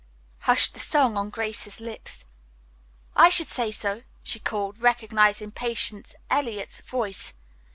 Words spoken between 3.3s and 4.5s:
say so," she